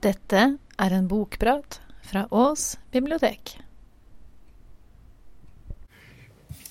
[0.00, 0.40] Dette
[0.76, 3.56] er en bokprat fra Ås bibliotek.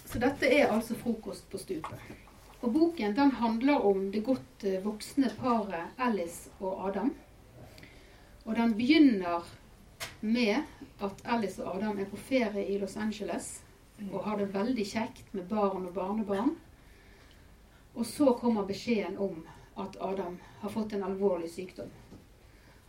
[0.06, 2.12] Så dette er altså frokost på stupet.
[2.62, 7.10] Og boken den handler om det godt eh, voksne paret Alice og Adam.
[8.46, 9.50] Og den begynner
[10.22, 10.62] med
[11.02, 13.60] at Alice og Adam er på ferie i Los Angeles
[14.12, 16.56] og har det veldig kjekt med barn og barnebarn.
[17.96, 19.42] Og så kommer beskjeden om
[19.82, 21.90] at Adam har fått en alvorlig sykdom.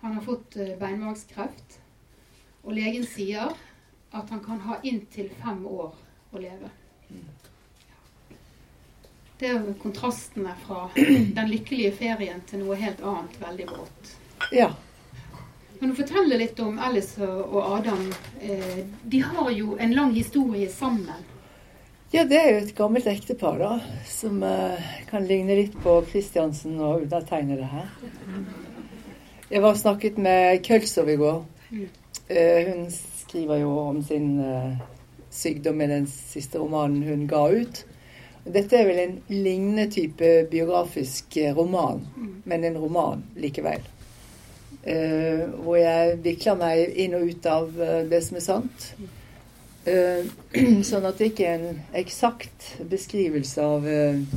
[0.00, 1.78] Han har fått eh, beinmargskreft,
[2.62, 3.54] og legen sier
[4.10, 5.94] at han kan ha inntil fem år
[6.32, 6.72] å leve.
[9.38, 14.12] Det er kontrastene fra den lykkelige ferien til noe helt annet veldig brått.
[14.52, 14.70] Ja.
[15.76, 18.06] Kan du fortelle litt om Alice og Adam?
[18.40, 21.24] Eh, de har jo en lang historie sammen.
[22.10, 23.72] ja, det er jo et gammelt ektepar, da.
[24.08, 27.92] Som eh, kan ligne litt på Kristiansen og undertegnede her.
[29.50, 31.44] Jeg var og snakket med Kølsov i går.
[32.28, 34.78] Eh, hun skriver jo om sin eh,
[35.30, 37.84] sykdom i den siste romanen hun ga ut.
[38.42, 42.02] Dette er vel en lignende type biografisk eh, roman,
[42.44, 43.86] men en roman likevel.
[44.86, 47.72] Uh, hvor jeg vikler meg inn og ut av
[48.06, 48.84] det som er sant.
[49.86, 50.26] Uh,
[50.90, 54.36] sånn at det ikke er en eksakt beskrivelse av uh,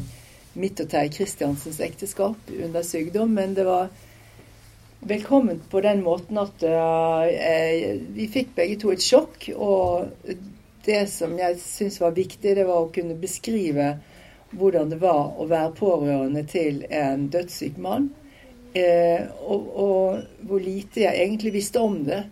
[0.57, 3.91] mitt og Terje Kristiansens ekteskap under sykdom, men det var
[4.99, 7.25] velkomment på den måten at uh,
[8.15, 9.49] vi fikk begge to et sjokk.
[9.55, 10.09] Og
[10.85, 13.93] det som jeg syns var viktig, det var å kunne beskrive
[14.51, 18.09] hvordan det var å være pårørende til en dødssyk mann.
[18.73, 22.23] Eh, og, og hvor lite jeg egentlig visste om det.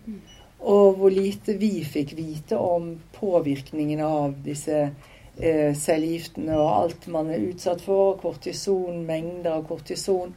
[0.58, 7.30] Og hvor lite vi fikk vite om påvirkningen av disse eh, cellegiftene og alt man
[7.34, 8.16] er utsatt for.
[8.22, 10.34] Kortison, mengder av kortison.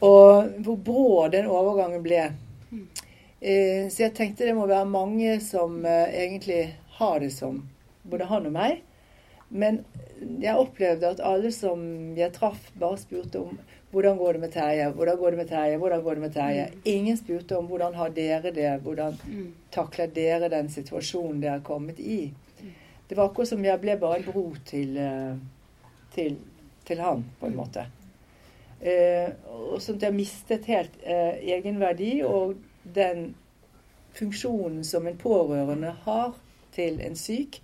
[0.00, 2.22] Og hvor brå den overgangen ble.
[3.40, 6.62] Eh, så jeg tenkte det må være mange som eh, egentlig
[7.00, 7.62] har det som
[8.02, 8.82] både han og meg.
[9.50, 9.82] Men
[10.40, 11.82] jeg opplevde at alle som
[12.18, 13.58] jeg traff, bare spurte om
[13.90, 16.66] hvordan går det med Terje, hvordan går det med Terje, hvordan går det med Terje.
[16.84, 19.16] Ingen spurte om hvordan har dere det, hvordan
[19.74, 22.30] takler dere den situasjonen dere har kommet i.
[23.10, 25.34] Det var akkurat som jeg ble bare en bro til, eh,
[26.14, 26.36] til,
[26.86, 27.88] til han, på en måte.
[28.80, 33.34] Eh, og sånn at jeg mistet helt eh, egenverdi og den
[34.16, 36.32] funksjonen som en pårørende har
[36.74, 37.60] til en syk,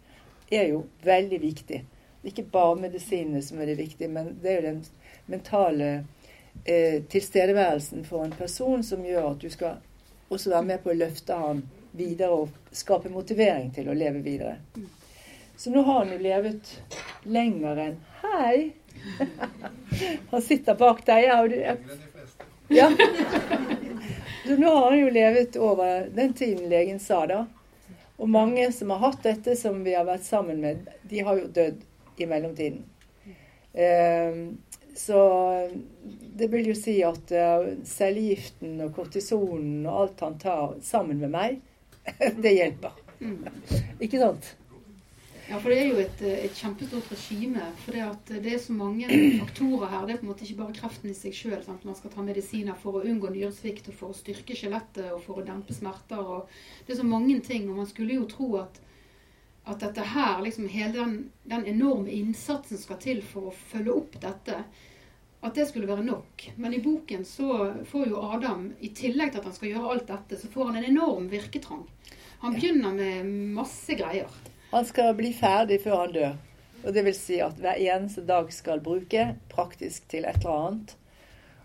[0.53, 1.81] er jo veldig viktig.
[2.26, 4.84] Ikke bare medisinene som er det viktige, men det er jo den
[5.32, 5.91] mentale
[6.65, 9.81] eh, tilstedeværelsen for en person som gjør at du skal
[10.28, 11.65] også være med på å løfte han
[11.97, 14.59] videre og skape motivering til å leve videre.
[15.56, 16.75] Så nå har han jo levet
[17.25, 18.75] lenger enn Hei!
[20.31, 21.27] han sitter bak deg.
[21.29, 21.41] Ja,
[22.69, 22.91] ja.
[24.47, 27.45] Så nå har han jo levet over den tiden legen sa, da.
[28.17, 31.49] Og mange som har hatt dette, som vi har vært sammen med, de har jo
[31.53, 31.83] dødd
[32.17, 32.85] i mellomtiden.
[33.77, 34.39] Eh,
[34.97, 35.21] så
[36.37, 41.35] det vil jo si at uh, cellegiften og kortisonen og alt han tar sammen med
[41.35, 41.59] meg,
[42.43, 42.97] det hjelper.
[44.01, 44.49] Ikke sant?
[45.47, 47.69] Ja, for det er jo et, eh, et kjempestort regime.
[47.84, 49.07] For det, det er så mange
[49.43, 50.07] faktorer her.
[50.07, 51.61] Det er på en måte ikke bare kreften i seg sjøl.
[51.87, 55.39] Man skal ta medisiner for å unngå nyresvikt og for å styrke skjelettet og for
[55.39, 56.19] å dempe smerter.
[56.19, 56.51] Og
[56.87, 57.69] det er så mange ting.
[57.71, 58.81] Og man skulle jo tro at,
[59.71, 61.15] at dette her, liksom hele den,
[61.47, 64.59] den enorme innsatsen skal til for å følge opp dette,
[65.47, 66.49] at det skulle være nok.
[66.59, 70.11] Men i boken så får jo Adam, i tillegg til at han skal gjøre alt
[70.11, 71.87] dette, så får han en enorm virketrang.
[72.43, 74.33] Han begynner med masse greier.
[74.76, 76.34] Han skal bli ferdig før han dør.
[76.84, 80.92] Og det vil si at hver eneste dag skal bruke praktisk til et eller annet.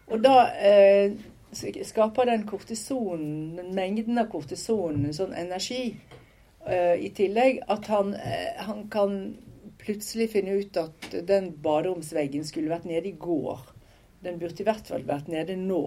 [0.07, 1.17] Og da eh,
[1.51, 8.15] skaper den kortisonen, den mengden av kortison, en sånn energi eh, i tillegg at han,
[8.15, 9.19] eh, han kan
[9.81, 13.59] plutselig finne ut at den baderomsveggen skulle vært nede i går.
[14.23, 15.83] Den burde i hvert fall vært nede nå.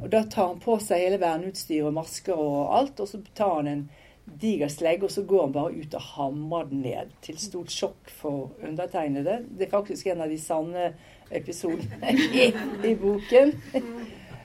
[0.00, 3.58] Og da tar han på seg hele verneutstyret og masker og alt, og så tar
[3.60, 3.84] han en
[4.24, 7.10] diger slegge, og så går han bare ut og hamrer den ned.
[7.22, 9.40] Til stort sjokk for undertegnede.
[9.58, 10.92] Det er faktisk en av de sanne
[11.32, 12.50] episodene i,
[12.86, 13.54] i boken.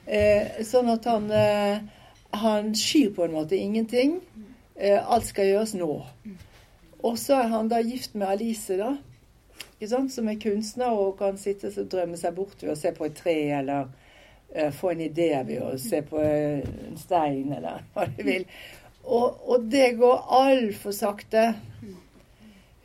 [0.08, 1.80] Eh, sånn at han, eh,
[2.42, 4.18] han skyr på en måte ingenting.
[4.78, 5.92] Eh, alt skal gjøres nå.
[7.02, 8.96] Og så er han da gift med Alice, da.
[10.10, 13.14] Som er kunstner og kan sitte og drømme seg bort ved å se på et
[13.18, 13.86] tre, eller
[14.50, 18.46] eh, få en idé ved å se på eh, en stein, eller hva du vil.
[19.04, 21.54] Og, og det går altfor sakte.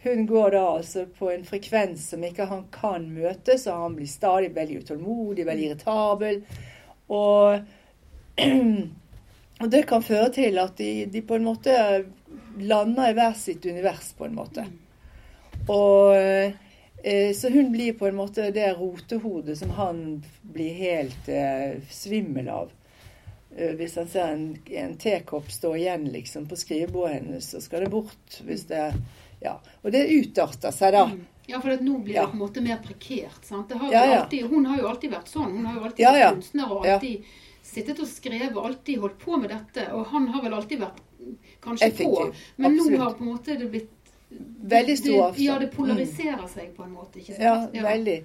[0.03, 4.09] Hun går da altså på en frekvens som ikke han kan møte, så han blir
[4.11, 6.41] stadig veldig utålmodig, veldig irritabel.
[7.07, 7.63] Og
[9.63, 11.73] og det kan føre til at de, de, på en måte
[12.59, 14.65] lander i hver sitt univers, på en måte.
[15.71, 21.79] Og eh, Så hun blir på en måte det rotehodet som han blir helt eh,
[21.91, 22.71] svimmel av.
[23.57, 27.85] Eh, hvis han ser en, en tekopp stå igjen liksom på skrivebordet hennes, så skal
[27.85, 28.41] det bort.
[28.45, 28.93] hvis det
[29.43, 29.59] ja.
[29.81, 31.05] Og det utarter seg da.
[31.11, 31.23] Mm.
[31.45, 33.49] Ja, for nå blir det på en måte mer prekert.
[33.49, 34.19] Har ja, ja.
[34.21, 35.57] Alltid, hun har jo alltid vært sånn.
[35.57, 37.33] Hun har jo alltid vært kunstner og alltid
[37.63, 39.89] sittet og skrevet, alltid holdt på med dette.
[39.97, 41.03] Og han har vel alltid vært
[41.63, 42.15] kanskje Effektiv.
[42.15, 42.47] på.
[42.55, 42.95] Men Absolutt.
[42.95, 43.99] nå har på en måte det blitt
[44.33, 45.45] Veldig stor avstand.
[45.45, 46.49] Ja, det polariserer mm.
[46.49, 47.19] seg på en måte.
[47.19, 47.43] ikke sant?
[47.43, 48.15] Ja, ja, veldig.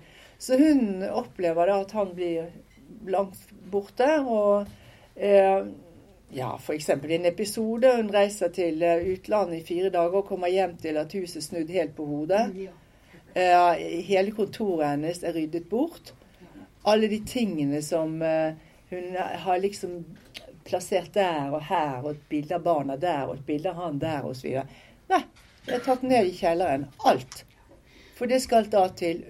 [0.40, 2.46] Så hun opplever da at han blir
[3.12, 4.06] langt borte.
[4.22, 4.70] Og
[6.30, 6.88] ja, f.eks.
[6.88, 11.00] i en episode hun reiser til eh, utlandet i fire dager og kommer hjem til
[11.00, 12.44] at huset er snudd helt på hodet.
[13.34, 16.12] Eh, hele kontoret hennes er ryddet bort.
[16.88, 18.52] Alle de tingene som eh,
[18.90, 20.02] hun har liksom
[20.68, 24.00] plassert der og her, og et bilde av barna der, og et bilde av han
[24.00, 24.60] der, osv.
[25.08, 25.22] Nei,
[25.64, 26.86] det er tatt ned i kjelleren.
[27.08, 27.44] Alt.
[28.18, 29.22] For det skal da til,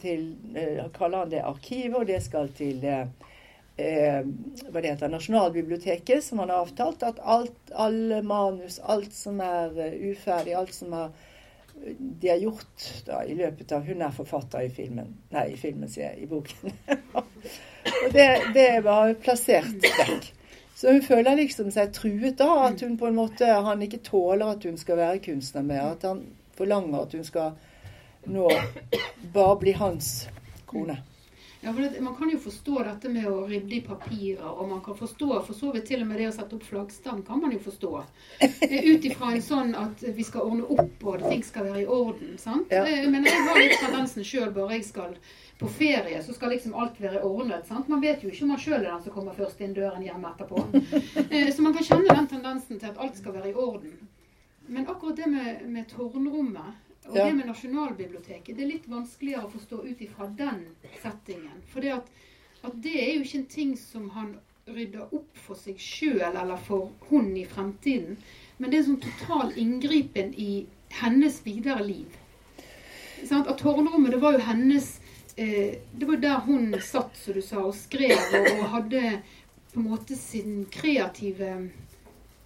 [0.00, 0.26] til
[0.96, 2.84] kaller han det arkivet, og det skal til
[3.76, 4.20] eh,
[4.70, 9.76] hva det heter, Nasjonalbiblioteket, som han har avtalt, at alt, alle manus, alt som er
[10.10, 11.10] uferdig, alt som er
[11.98, 15.10] de har gjort da, i løpet av Hun er forfatter i filmen.
[15.34, 16.24] Nei, i filmen, sier jeg.
[16.24, 16.72] I boken.
[17.18, 20.30] og det, det var plassert vekk.
[20.76, 22.48] Så hun føler liksom seg truet da.
[22.68, 25.92] At hun på en måte, han ikke tåler at hun skal være kunstner mer.
[25.94, 26.24] At han
[26.56, 27.54] forlanger at hun skal
[28.26, 28.48] nå
[29.32, 30.10] bare bli hans
[30.66, 30.98] kone.
[31.60, 34.82] Ja, for det, Man kan jo forstå dette med å rydde i papirer, og man
[34.84, 37.54] kan forstå for så vidt til og med det å sette opp flaggstang kan man
[37.54, 37.92] jo forstå.
[38.40, 41.86] Eh, ut ifra en sånn at vi skal ordne opp, og ting skal være i
[41.86, 42.36] orden.
[42.38, 42.70] sant?
[42.70, 42.84] Ja.
[42.86, 45.16] Eh, men jeg har litt tendensen sjøl, bare jeg skal
[45.58, 47.66] på ferie, så skal liksom alt være ordnet.
[47.66, 47.88] sant?
[47.88, 50.28] Man vet jo ikke om man sjøl er den som kommer først inn døren hjem
[50.32, 50.66] etterpå.
[51.26, 53.96] Eh, så man kan kjenne den tendensen til at alt skal være i orden.
[54.68, 59.52] Men akkurat det med, med tårnrommet og det med Nasjonalbiblioteket det er litt vanskeligere å
[59.52, 60.64] forstå ut ifra den
[61.02, 61.62] settingen.
[61.70, 62.10] For det, at,
[62.66, 64.36] at det er jo ikke en ting som han
[64.66, 68.16] rydder opp for seg sjøl eller for hun i fremtiden.
[68.58, 70.66] Men det er en sånn total inngripen i
[71.00, 72.16] hennes videre liv.
[73.22, 74.88] Sånn, at Tårnrommet, det var jo hennes
[75.40, 79.04] eh, Det var der hun satt, som du sa, og skrev og, og hadde
[79.72, 81.52] på en måte sin kreative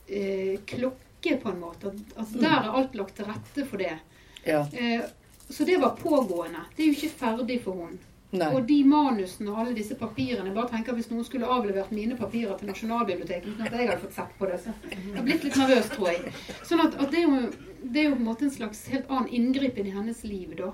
[0.07, 1.95] eh, klokke, på en måte.
[2.17, 3.97] Altså, der er alt lagt til rette for det.
[4.45, 4.67] Ja.
[4.73, 5.09] Eh,
[5.51, 6.63] så det var pågående.
[6.77, 7.99] Det er jo ikke ferdig for henne.
[8.31, 8.47] Nei.
[8.55, 12.55] Og de manusene og alle disse papirene bare tenker Hvis noen skulle avlevert mine papirer
[12.61, 15.89] til Nasjonalbiblioteket uten at jeg hadde fått sett på det, så jeg blitt litt nervøs,
[15.97, 16.35] tror jeg.
[16.69, 17.41] Sånn at, at det, er jo,
[17.83, 20.71] det, er jo, på en måte en slags helt annen inngripen i hennes liv da.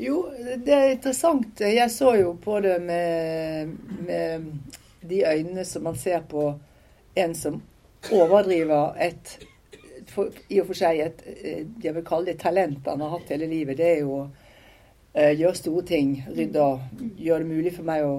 [0.00, 0.16] Jo,
[0.64, 1.60] det er interessant.
[1.60, 3.76] Jeg så jo på det med,
[4.08, 4.48] med
[5.04, 6.48] de øynene som man ser på
[7.20, 7.60] en som
[8.10, 9.36] overdriver et
[10.14, 13.32] for, i og for seg et eh, jeg vil kalle det talent han har hatt
[13.34, 13.78] hele livet.
[13.78, 16.14] Det er jo å uh, gjøre store ting.
[16.28, 16.68] Rydde.
[17.18, 18.14] Gjøre det mulig for meg å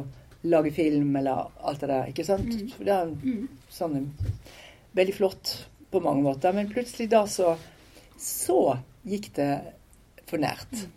[0.45, 2.11] lage film eller alt det der.
[2.11, 2.51] Ikke sant?
[2.51, 2.73] Mm.
[2.75, 3.47] For det er mm.
[3.73, 3.97] sånn
[4.95, 5.55] veldig flott
[5.91, 6.53] på mange måter.
[6.55, 7.55] Men plutselig da så
[8.17, 9.51] så gikk det
[10.29, 10.71] for nært.
[10.71, 10.93] Mm.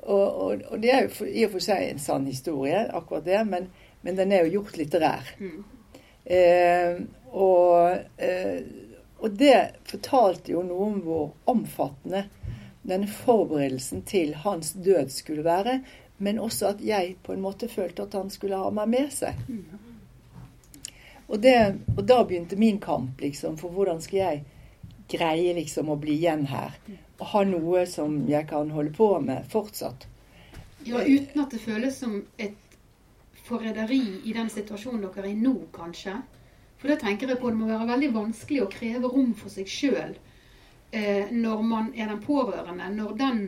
[0.00, 3.40] Og, og, og, det er jo i og for seg en sann historie, akkurat det,
[3.48, 3.66] men,
[4.06, 5.34] men den er jo gjort litterær.
[5.40, 5.58] Mm.
[6.30, 7.00] Eh,
[7.36, 8.62] og eh,
[9.20, 12.24] og det fortalte jo noe om hvor omfattende
[12.82, 15.80] denne forberedelsen til hans død skulle være.
[16.18, 19.36] Men også at jeg på en måte følte at han skulle ha meg med seg.
[21.30, 21.56] Og, det,
[21.96, 23.56] og da begynte min kamp, liksom.
[23.60, 24.42] For hvordan skal jeg
[25.10, 26.74] greie liksom å bli igjen her?
[27.20, 30.08] Og ha noe som jeg kan holde på med fortsatt.
[30.84, 32.56] Ja, uten at det føles som et
[33.44, 36.16] forræderi i den situasjonen dere er i nå, kanskje.
[36.80, 39.68] For da tenker jeg på det må være veldig vanskelig å kreve rom for seg
[39.68, 40.14] sjøl
[40.90, 42.88] eh, når man er den pårørende.
[42.96, 43.40] Når den,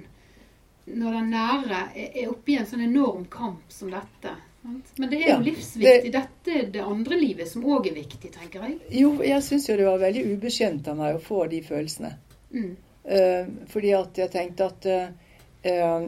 [0.93, 4.37] når den nære er oppe i en sånn enorm kamp som dette.
[4.62, 6.12] Men det er jo ja, livsviktig.
[6.12, 8.79] Det, Dette det andre livet som òg er viktig, tenker jeg.
[9.01, 12.12] Jo, jeg syns jo det var veldig ubeskjent av meg å få de følelsene.
[12.53, 12.73] Mm.
[13.03, 16.05] Uh, fordi at jeg tenkte at uh,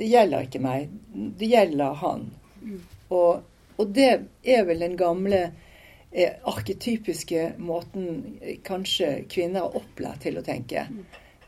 [0.00, 0.90] det gjelder ikke meg.
[1.38, 2.26] Det gjelder han.
[2.62, 2.80] Mm.
[3.14, 3.44] Og,
[3.76, 4.10] og, det
[4.42, 5.44] er vel den gamle
[6.44, 10.86] arketypiske måten kanskje kvinner er opplært til å tenke.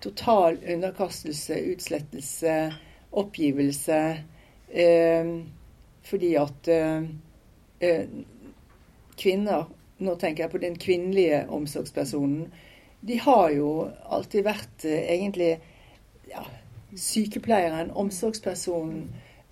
[0.01, 2.55] Total underkastelse, utslettelse,
[3.11, 4.01] oppgivelse.
[4.69, 5.35] Eh,
[6.05, 7.03] fordi at eh,
[7.81, 8.07] eh,
[9.17, 9.65] kvinner
[9.99, 12.49] Nå tenker jeg på den kvinnelige omsorgspersonen.
[13.07, 13.69] De har jo
[14.11, 15.53] alltid vært eh, egentlig
[16.27, 16.43] ja,
[16.99, 19.05] sykepleieren, omsorgspersonen.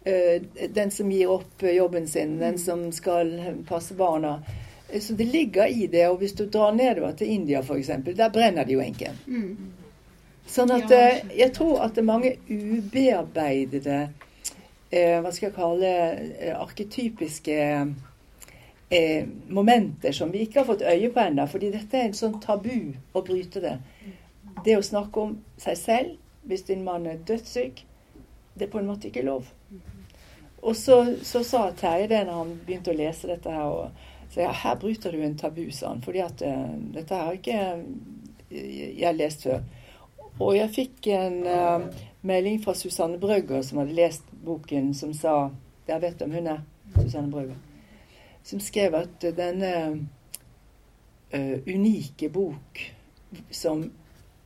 [0.02, 0.42] Eh,
[0.75, 3.31] den som gir opp jobben sin, den som skal
[3.69, 4.40] passe barna.
[5.00, 6.08] Så det ligger i det.
[6.08, 9.18] Og hvis du drar nedover til India f.eks., der brenner de jo enken.
[9.26, 9.56] Mm.
[10.46, 10.99] Sånn at Ja.
[11.08, 13.99] eh, jeg tror at det er mange ubearbeidede
[14.92, 15.92] eh, Hva skal jeg kalle
[16.40, 17.56] eh, arketypiske
[18.90, 21.46] eh, momenter som vi ikke har fått øye på ennå.
[21.49, 23.76] Fordi dette er en sånn tabu å bryte det.
[24.64, 27.84] Det å snakke om seg selv hvis din mann er dødssyk,
[28.54, 29.46] det er på en måte ikke lov.
[30.62, 33.70] Og så, så sa Terje det når han begynte å lese dette her.
[33.70, 33.90] og
[34.33, 36.03] så ja, her bryter du en tabu, sa han.
[36.03, 37.59] fordi at uh, dette har ikke
[38.51, 39.61] eh, jeg lest før.
[40.41, 41.85] Og jeg fikk en uh,
[42.25, 45.51] melding fra Susanne Brøgger, som hadde lest boken, som sa
[45.89, 46.62] Jeg vet hvem hun er.
[46.97, 47.59] Susanne Brøgger.
[48.45, 49.73] Som skrev at denne
[51.35, 52.81] uh, unike bok
[53.51, 53.85] som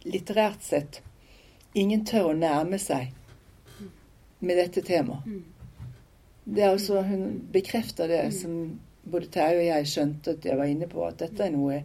[0.07, 1.03] litterært sett
[1.75, 3.13] ingen tør å nærme seg
[4.41, 5.27] med dette temaet.
[5.27, 5.45] Mm.
[6.47, 10.71] Det er altså, Hun bekrefter det som både Terje og jeg skjønte at jeg var
[10.71, 11.83] inne på, at dette er noe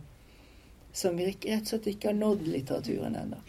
[0.93, 3.39] som vi rett og slett ikke har nådd litteraturen ennå.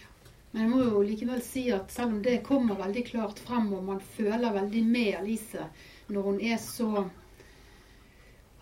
[0.52, 3.86] Men jeg må jo likevel si at selv om det kommer veldig klart frem, og
[3.88, 5.66] man føler veldig med Alice
[6.12, 7.06] når hun er så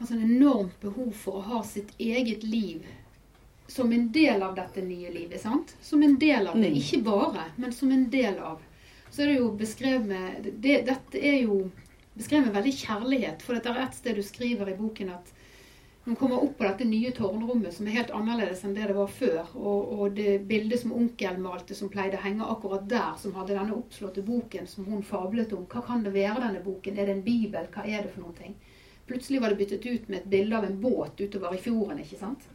[0.01, 2.87] har sånn enormt behov for å ha sitt eget liv
[3.71, 5.41] som en del av dette nye livet.
[5.43, 5.75] sant?
[5.83, 6.71] Som en del av det.
[6.73, 6.79] Mm.
[6.81, 8.63] Ikke bare, men som en del av.
[9.11, 11.71] Så er det jo beskrevet med det, Dette er jo
[12.17, 13.45] beskrevet med veldig kjærlighet.
[13.45, 15.31] For det er et sted du skriver i boken at
[16.07, 19.11] hun kommer opp på dette nye tårnrommet som er helt annerledes enn det det var
[19.13, 19.43] før.
[19.55, 23.55] Og, og det bildet som onkel malte som pleide å henge akkurat der, som hadde
[23.55, 25.67] denne oppslåtte boken som hun fablet om.
[25.71, 26.97] Hva kan det være, denne boken?
[26.97, 27.69] Er det en bibel?
[27.75, 28.57] Hva er det for noen ting?
[29.11, 32.01] Plutselig var det byttet ut med et bilde av en båt utover i fjorden.
[32.01, 32.49] ikke sant?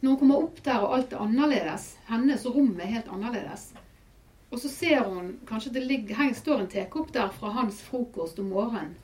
[0.00, 3.70] Når hun kommer opp der og alt er annerledes, hennes rom er helt annerledes,
[4.50, 8.48] og så ser hun kanskje det ligger, står en tekopp der fra hans frokost om
[8.54, 8.94] morgenen,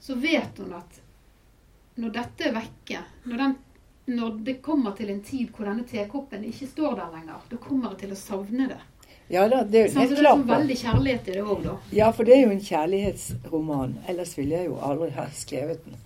[0.00, 1.00] så vet hun at
[1.96, 3.54] når dette er vekke, når, den,
[4.18, 7.92] når det kommer til en tid hvor denne tekoppen ikke står der lenger, da kommer
[7.92, 8.80] jeg til å savne det.
[9.28, 10.38] Ja da, det er Så det er klart.
[10.38, 11.76] sånn veldig kjærlighet i det òg, da.
[11.98, 13.94] Ja, for det er jo en kjærlighetsroman.
[14.06, 15.96] Ellers ville jeg jo aldri ha skrevet den.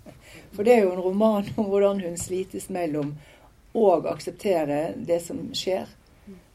[0.56, 3.12] For det er jo en roman om hvordan hun slites mellom
[3.76, 5.90] å akseptere det som skjer,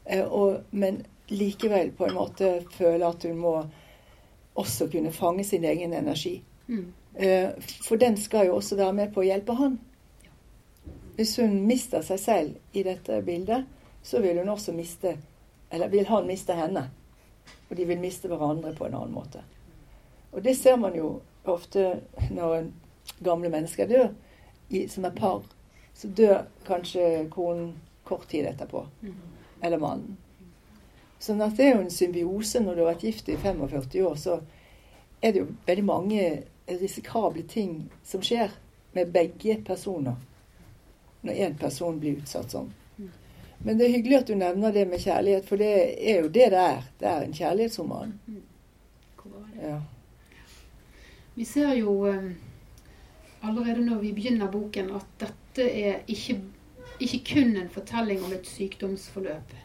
[0.04, 3.54] eh, og, men likevel på en måte føle at hun må
[4.56, 6.42] også kunne fange sin egen energi.
[6.66, 6.92] Mm.
[7.14, 7.50] Eh,
[7.88, 9.78] For den skal jo også være med på å hjelpe han.
[11.16, 13.64] Hvis hun mister seg selv i dette bildet,
[14.02, 15.16] så vil hun også miste
[15.70, 16.84] Eller vil han miste henne.
[17.70, 19.40] Og de vil miste hverandre på en annen måte.
[20.32, 22.68] Og det ser man jo ofte når en
[23.24, 24.12] gamle mennesker dør,
[24.70, 25.42] i, som er par.
[25.94, 27.72] Så dør kanskje konen
[28.04, 28.84] kort tid etterpå.
[29.62, 30.16] Eller mannen.
[31.18, 32.60] Sånn at det er jo en symbiose.
[32.60, 34.40] Når du har vært gift i 45 år, så
[35.22, 36.24] er det jo veldig mange
[36.66, 38.52] risikable ting som skjer
[38.96, 40.16] med begge personer.
[41.22, 42.72] Når én person blir utsatt sånn.
[43.58, 46.50] Men det er hyggelig at du nevner det med kjærlighet, for det er jo det
[46.52, 46.82] det er.
[47.00, 48.12] Det er en kjærlighetsroman.
[49.62, 49.78] Ja.
[51.34, 52.28] Vi ser jo eh,
[53.40, 56.38] allerede når vi begynner boken, at dette er ikke,
[57.00, 59.56] ikke kun en fortelling om et sykdomsforløp.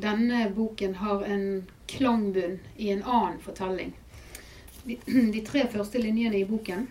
[0.00, 3.92] Denne boken har en klangbunn i en annen fortelling.
[5.32, 6.86] De, tre første linjene i boken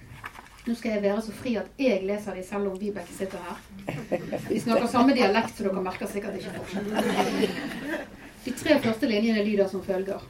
[0.65, 3.61] Nå skal jeg være så fri at jeg leser de selv om Vibeke sitter her.
[4.49, 8.03] Vi snakker samme dialekt, så dere merker sikkert ikke forskjellen.
[8.43, 10.27] De tre første linjene lyder som følger.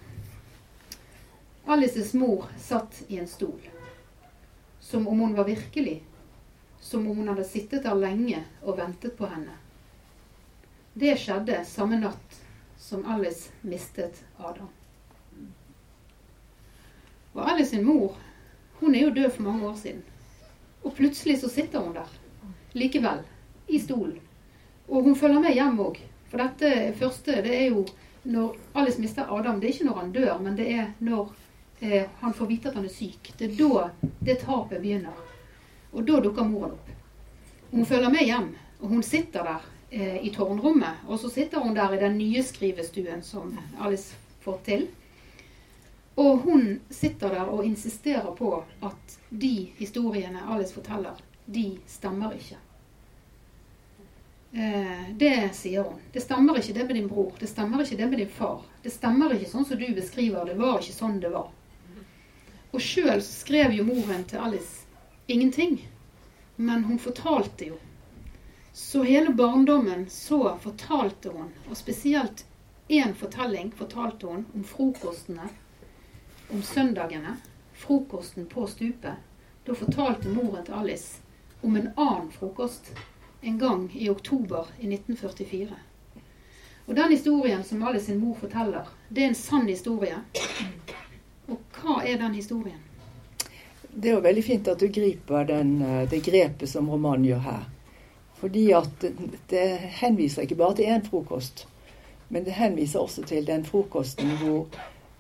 [1.65, 3.57] Alices mor satt i en stol.
[4.79, 6.03] Som om hun var virkelig.
[6.79, 9.57] Som om hun hadde sittet der lenge og ventet på henne.
[10.93, 12.43] Det skjedde samme natt
[12.87, 14.67] som Alice mistet Adam.
[17.33, 18.13] Og Alice sin mor,
[18.79, 20.03] hun er jo død for mange år siden.
[20.83, 22.07] Og plutselig så sitter hun der.
[22.73, 23.19] Likevel.
[23.67, 24.19] I stolen.
[24.87, 25.99] Og hun følger med hjem òg.
[26.31, 27.83] For dette første, det er jo
[28.23, 29.59] når Alice mister Adam.
[29.59, 31.33] Det er ikke når han dør, men det er når
[31.81, 33.33] eh, han får vite at han er syk.
[33.39, 33.89] Det er da
[34.23, 35.19] det tapet begynner.
[35.91, 36.89] Og da dukker moren opp.
[37.71, 41.07] Hun følger med hjem, og hun sitter der eh, i tårnrommet.
[41.07, 44.87] Og så sitter hun der i den nye skrivestuen som Alice får til.
[46.17, 52.57] Og hun sitter der og insisterer på at de historiene Alice forteller, de stemmer ikke.
[54.51, 55.99] Eh, det sier hun.
[56.11, 57.31] Det stemmer ikke det med din bror.
[57.39, 58.63] Det stemmer ikke det med din far.
[58.81, 60.45] Det stemmer ikke sånn som du beskriver.
[60.49, 61.51] Det var ikke sånn det var.
[62.73, 64.87] Og sjøl skrev jo moren til Alice
[65.27, 65.77] ingenting.
[66.55, 67.77] Men hun fortalte jo.
[68.77, 72.45] Så hele barndommen så fortalte hun, og spesielt
[72.87, 75.47] én fortelling fortalte hun om frokostene
[76.53, 77.31] om søndagene,
[77.73, 79.15] frokosten på stupet.
[79.65, 81.17] Da fortalte moren til Alice
[81.61, 82.91] om en annen frokost
[83.41, 85.73] en gang i oktober i 1944.
[86.85, 90.19] Og den historien som Alice sin mor forteller, det er en sann historie.
[91.47, 92.85] Og hva er den historien?
[93.89, 97.43] Det er jo veldig fint at du griper den, eh, det grepet som romanen gjør
[97.47, 97.65] her.
[98.37, 99.05] Fordi at
[99.49, 99.63] det,
[100.01, 101.65] henviser ikke bare til én frokost,
[102.29, 104.67] men det henviser også til den frokosten hvor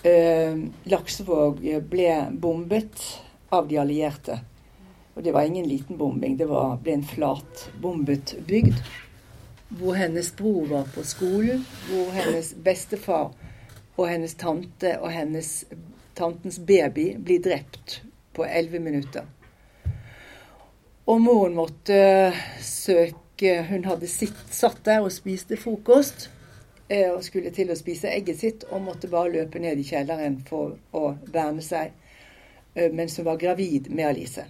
[0.05, 3.01] eh, Laksevåg ble bombet
[3.53, 4.41] av de allierte.
[5.15, 6.37] Og det var ingen liten bombing.
[6.37, 8.75] Det var, ble en flatbombet bygd.
[9.79, 11.63] Hvor hennes bror var på skolen.
[11.87, 13.31] Hvor hennes bestefar
[13.97, 15.63] og hennes tante og hennes
[16.17, 18.01] tantens baby blir drept
[18.37, 19.25] på elleve minutter.
[21.07, 26.29] Og moren måtte søke Hun hadde sitt, satt der og spiste frokost.
[26.89, 30.39] eh, Og skulle til å spise egget sitt og måtte bare løpe ned i kjelleren
[30.47, 31.91] for å verne seg
[32.75, 34.45] eh, mens hun var gravid med Alice.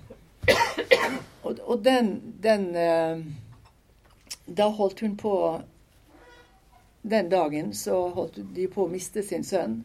[1.44, 3.20] Og, og den, den eh,
[4.48, 5.62] Da holdt hun på
[7.04, 9.84] Den dagen så holdt de på å miste sin sønn,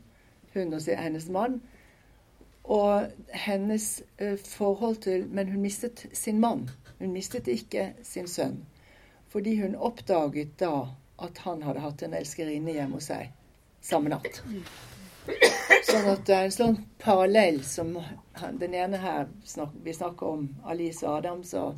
[0.55, 1.61] hun og hennes mann.
[2.65, 6.71] Og hennes eh, forhold til Men hun mistet sin mann.
[6.99, 8.65] Hun mistet ikke sin sønn.
[9.29, 10.89] Fordi hun oppdaget da
[11.23, 13.31] at han hadde hatt en elskerinne hjemme hos seg
[13.83, 14.43] samme natt.
[15.87, 17.95] Sånn at det er en sånn parallell som
[18.59, 19.29] Den ene her
[19.85, 21.73] Vi snakker om Alice og Adam, så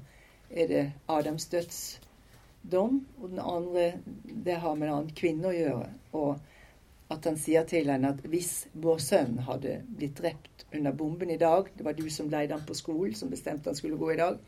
[0.51, 3.01] er det Adams dødsdom.
[3.21, 3.93] Og den andre
[4.25, 5.89] det har med en annen kvinne å gjøre.
[6.13, 11.31] Og at han sier til henne at hvis vår sønn hadde blitt drept under bomben
[11.31, 14.13] i dag, det var du som leide han på skolen, som bestemte han skulle gå
[14.13, 14.39] i dag,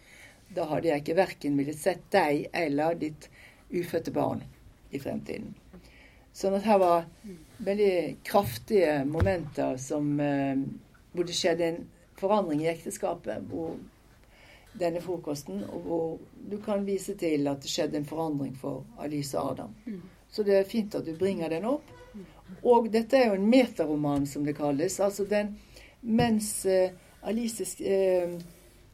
[0.54, 3.28] da hadde jeg ikke verken villet sett deg eller ditt
[3.70, 4.44] ufødte barn
[4.94, 5.54] i fremtiden.
[6.36, 7.06] Sånn at her var
[7.64, 10.56] veldig kraftige momenter som, eh,
[11.12, 11.84] hvor det skjedde en
[12.16, 13.48] forandring i ekteskapet.
[13.48, 13.76] hvor
[14.78, 16.18] denne frokosten, og hvor
[16.50, 19.74] du kan vise til at det skjedde en forandring for Alice og Adam.
[20.30, 21.86] Så det er fint at du bringer den opp.
[22.62, 25.00] Og dette er jo en metaroman, som det kalles.
[25.00, 25.56] Altså den
[26.00, 26.90] Mens eh,
[27.22, 28.38] Alice eh,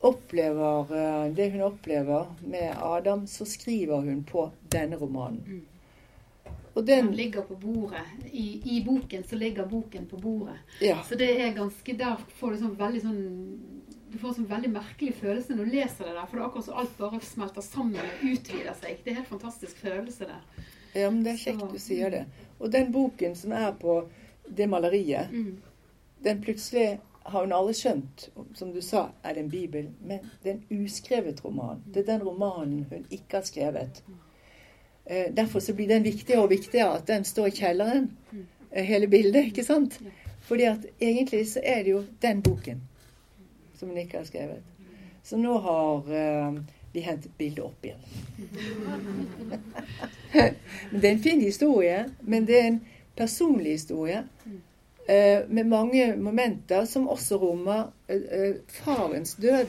[0.00, 5.66] opplever eh, det hun opplever med Adam, så skriver hun på denne romanen.
[6.74, 8.00] Og Den den ligger på bordet.
[8.32, 10.56] I, I boken så ligger boken på bordet.
[10.80, 11.02] Ja.
[11.08, 13.18] Så det er ganske Der får du sånn veldig sånn
[14.12, 16.26] Du får en sånn veldig merkelig følelse når du leser det der.
[16.30, 18.96] For det er akkurat som alt bare smelter sammen og utvider seg.
[19.04, 20.64] Det er en helt fantastisk følelse der.
[20.94, 22.24] ja, men det er kjekt du sier det.
[22.58, 24.02] Og den boken som er på
[24.48, 25.60] det maleriet, Mm.
[26.24, 30.50] Den plutselig har hun aldri skjønt, som du sa, er det en bibel, men det
[30.50, 31.82] er en uskrevet roman.
[31.86, 34.02] Det er den romanen hun ikke har skrevet.
[35.04, 38.10] Eh, derfor så blir den viktigere og viktigere at den står i kjelleren,
[38.70, 40.00] eh, hele bildet, ikke sant?
[40.42, 42.82] Fordi at egentlig så er det jo den boken
[43.78, 44.62] som hun ikke har skrevet.
[45.22, 47.98] Så nå har eh, vi hentet bildet opp igjen.
[50.90, 52.80] men det er en fin historie, men det er en
[53.16, 54.24] personlig historie.
[55.08, 59.66] Eh, med mange momenter som også rommer eh, eh, farens død.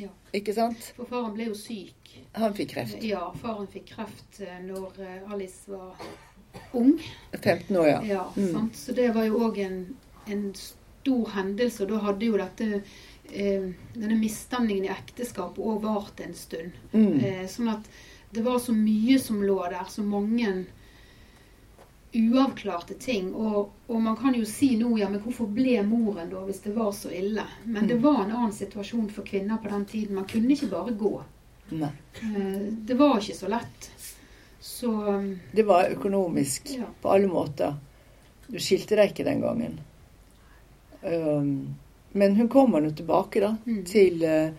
[0.00, 0.08] Ja.
[0.32, 0.92] Ikke sant?
[0.96, 1.96] For faren ble jo syk.
[2.38, 3.02] Han fikk kreft.
[3.04, 4.96] Ja, faren fikk kreft når
[5.32, 5.94] Alice var
[6.72, 6.94] ung.
[7.42, 8.00] 15 år, ja.
[8.06, 8.52] Ja, Mm.
[8.52, 8.76] sant?
[8.76, 11.82] Så det var jo òg en, en stor hendelse.
[11.82, 12.82] Og da hadde jo dette
[13.32, 16.72] eh, Denne misstemningen i ekteskapet òg vart en stund.
[16.92, 17.20] Mm.
[17.24, 17.90] Eh, sånn at
[18.32, 19.84] det var så mye som lå der.
[19.90, 20.64] Så mange
[22.14, 23.34] uavklarte ting.
[23.34, 26.72] Og, og man kan jo si nå ja, men hvorfor ble moren da, hvis det
[26.76, 27.44] var så ille?
[27.64, 28.02] Men det Mm.
[28.02, 30.14] var en annen situasjon for kvinner på den tiden.
[30.14, 31.12] Man kunne ikke bare gå.
[31.70, 31.90] Nei.
[32.22, 33.90] Eh, det var ikke så lett.
[34.60, 34.90] Så
[35.52, 36.84] Det var økonomisk ja.
[37.02, 37.74] på alle måter.
[38.48, 39.78] Du skilte deg ikke den gangen.
[41.02, 41.76] Um,
[42.12, 43.84] men hun kommer nå tilbake da, Mm.
[43.84, 44.50] til, uh,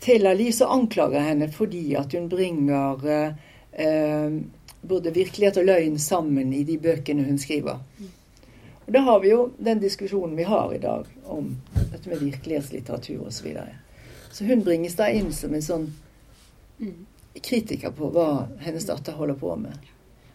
[0.00, 3.34] til Alice og anklager henne fordi at hun bringer uh,
[3.72, 4.30] eh,
[4.82, 7.82] både virkelighet og løgn sammen i de bøkene hun skriver.
[8.86, 13.26] Og da har vi jo den diskusjonen vi har i dag om dette med virkelighetslitteratur
[13.26, 13.36] osv.
[13.36, 13.76] Så, videre.
[14.32, 15.86] så hun bringes da inn som en sånn
[17.40, 19.76] kritiker på hva hennes datter holder på med.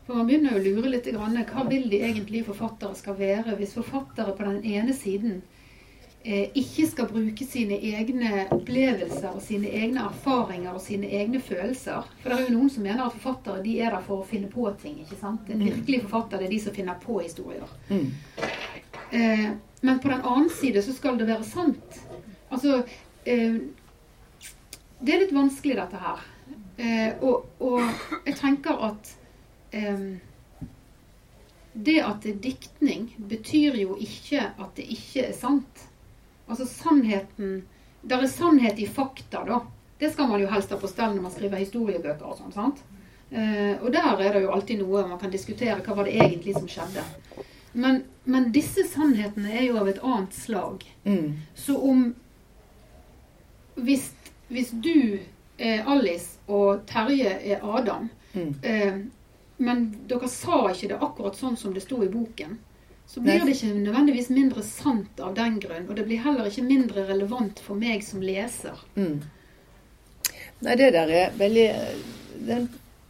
[0.05, 1.09] For man begynner jo å lure litt.
[1.09, 3.57] Hva vil de egentlig forfattere skal være?
[3.57, 5.41] Hvis forfattere på den ene siden
[6.25, 12.07] ikke skal bruke sine egne opplevelser og sine egne erfaringer og sine egne følelser.
[12.23, 14.49] For det er jo noen som mener at forfattere de er der for å finne
[14.49, 14.97] på ting.
[15.03, 15.51] ikke sant?
[15.53, 17.69] En virkelig forfatter det er de som finner på historier.
[17.91, 18.07] Mm.
[19.11, 19.49] Eh,
[19.85, 21.99] men på den annen side så skal det være sant.
[22.49, 22.81] Altså
[23.25, 23.57] eh,
[24.99, 26.23] Det er litt vanskelig, dette her.
[26.77, 27.81] Eh, og, og
[28.25, 29.11] jeg tenker at
[29.71, 30.07] eh,
[31.75, 35.85] Det at det er diktning, betyr jo ikke at det ikke er sant.
[36.49, 37.63] Altså sannheten
[38.05, 39.61] Det er sannhet i fakta, da.
[39.99, 42.53] Det skal man jo helst ha på stell når man skriver historiebøker og sånn.
[42.53, 42.83] sant?
[43.31, 45.79] Eh, og der er det jo alltid noe man kan diskutere.
[45.81, 47.01] Hva var det egentlig som skjedde?
[47.73, 50.85] Men, men disse sannhetene er jo av et annet slag.
[51.05, 51.33] Mm.
[51.55, 52.13] Så om
[53.75, 54.11] Hvis,
[54.47, 55.19] hvis du
[55.59, 58.55] er Alice og Terje er Adam, Mm.
[58.63, 58.97] eh,
[59.57, 62.57] men dere sa ikke det akkurat sånn som det sto i boken,
[63.15, 65.85] så blir det ikke nødvendigvis mindre sant av den grunn.
[65.87, 68.81] Og det blir heller ikke mindre relevant for meg som leser.
[68.97, 69.21] Mm.
[70.65, 71.67] Nei, det der er veldig
[72.35, 72.65] Det er,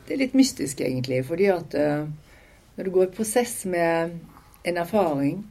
[0.05, 1.23] det litt mystisk, egentlig.
[1.25, 2.05] Fordi at eh,
[2.75, 4.13] når du går i prosess med
[4.63, 5.41] en erfaring,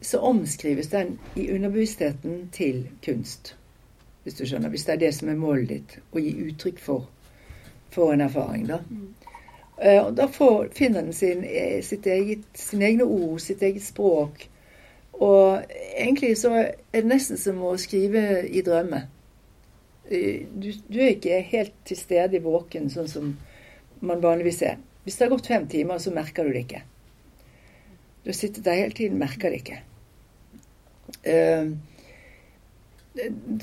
[0.00, 3.56] så omskrives den i underbevisstheten til kunst.
[4.22, 4.70] Hvis du skjønner.
[4.70, 5.98] Hvis det er det som er målet ditt.
[6.14, 7.10] Å gi uttrykk for,
[7.90, 8.84] for en erfaring, da.
[8.86, 9.19] Eh,
[9.80, 14.48] og da får, finner den sin, eh, eget, sine egne ord, sitt eget språk.
[15.12, 15.62] Og
[15.96, 19.06] egentlig så er det nesten som å skrive i drømme.
[20.10, 23.36] Eh, Du, du er ikke helt til stede i våken, sånn som
[24.00, 24.76] man vanligvis er.
[25.04, 26.82] Hvis det har gått fem timer, så merker du det ikke.
[28.24, 29.80] Du har sittet der hele tiden, merker det ikke.
[31.24, 31.72] Eh,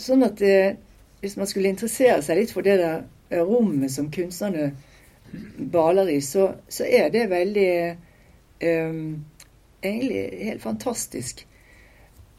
[0.01, 0.77] sånn at det,
[1.21, 4.71] hvis man skulle interessere seg litt for det der eh, rommet som kunstnerne
[5.71, 7.71] baler i, så, så er det veldig
[8.63, 9.25] um,
[9.77, 11.43] Egentlig helt fantastisk.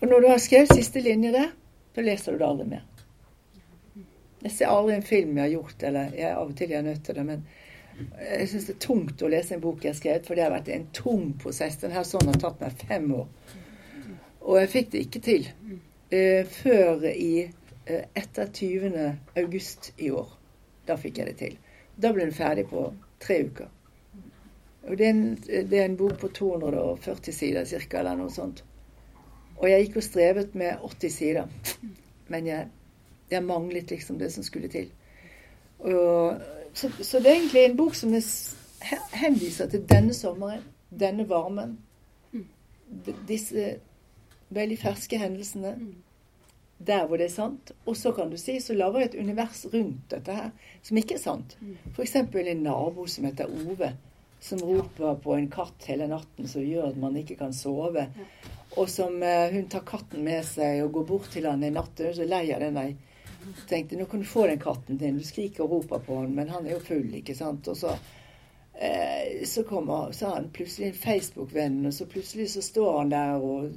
[0.01, 1.53] Og når du har skrevet siste linje der,
[1.95, 2.83] så leser du det aldri mer.
[4.43, 6.87] Jeg ser aldri en film jeg har gjort, eller jeg, av og til jeg er
[6.87, 7.45] nødt til det, men
[8.19, 10.55] jeg syns det er tungt å lese en bok jeg har skrevet, for det har
[10.55, 11.79] vært en tung prosess.
[11.83, 13.55] Den her sånn har tatt meg fem år.
[14.47, 15.49] Og jeg fikk det ikke til
[16.15, 19.01] eh, før i eh, etter 20.
[19.43, 20.31] august i år.
[20.87, 21.59] Da fikk jeg det til.
[22.03, 22.87] Da ble den ferdig på
[23.21, 23.69] tre uker.
[24.89, 25.39] Og det er, en,
[25.71, 28.63] det er en bok på 240 sider cirka, eller noe sånt.
[29.59, 31.51] Og jeg gikk og strevet med 80 sider.
[32.29, 32.69] Men jeg,
[33.31, 34.89] jeg manglet liksom det som skulle til.
[35.79, 36.41] Og,
[36.75, 38.25] så, så det er egentlig en bok som er,
[39.19, 40.65] henviser til denne sommeren,
[41.01, 41.79] denne varmen.
[43.29, 43.75] Disse
[44.49, 45.75] veldig ferske hendelsene.
[46.79, 47.73] Der hvor det er sant.
[47.87, 51.17] Og så kan du si, så lager jeg et univers rundt dette her som ikke
[51.17, 51.57] er sant.
[51.95, 52.15] F.eks.
[52.17, 53.93] en nabo som heter Ove,
[54.41, 58.07] som roper på en katt hele natten som gjør at man ikke kan sove.
[58.77, 62.01] Og som eh, hun tar katten med seg og går bort til han en natt.
[62.01, 62.95] Er så lei av den der.
[63.69, 65.19] Tenkte nå kan du få den katten din.
[65.19, 67.69] Du skriker og roper på han, men han er jo full, ikke sant.
[67.73, 67.97] Og så,
[68.75, 73.11] eh, så kommer så har han plutselig en Facebook-venn, og så plutselig så står han
[73.15, 73.73] der og